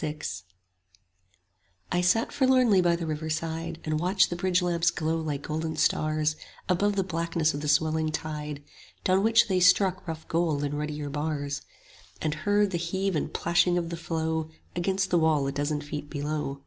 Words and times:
VI 0.00 0.20
I 1.92 2.00
sat 2.00 2.32
forlornly 2.32 2.80
by 2.80 2.96
the 2.96 3.04
river 3.06 3.28
side, 3.28 3.78
And 3.84 4.00
watched 4.00 4.30
the 4.30 4.36
bridge 4.36 4.62
lamps 4.62 4.90
glow 4.90 5.18
like 5.20 5.42
golden 5.42 5.76
stars 5.76 6.34
Above 6.66 6.96
the 6.96 7.04
blackness 7.04 7.52
of 7.52 7.60
the 7.60 7.68
swelling 7.68 8.10
tide, 8.10 8.64
Down 9.04 9.22
which 9.22 9.48
they 9.48 9.60
struck 9.60 10.08
rough 10.08 10.26
gold 10.28 10.64
in 10.64 10.76
ruddier 10.76 11.10
bars; 11.10 11.60
And 12.22 12.32
heard 12.32 12.70
the 12.70 12.78
heave 12.78 13.14
and 13.14 13.34
plashing 13.34 13.76
of 13.76 13.90
the 13.90 13.98
flow 13.98 14.44
5 14.44 14.52
Against 14.76 15.10
the 15.10 15.18
wall 15.18 15.46
a 15.46 15.52
dozen 15.52 15.82
feet 15.82 16.08
below. 16.08 16.62